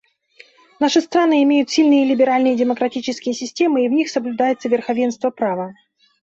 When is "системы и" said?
3.35-3.87